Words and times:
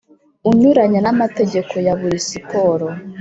unyuranya 0.49 0.99
n 1.01 1.07
amategeko 1.13 1.73
ya 1.85 1.93
buri 1.99 2.17
siporo 2.29 2.85